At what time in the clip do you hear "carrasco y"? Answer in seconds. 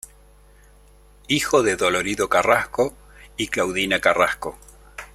2.27-3.49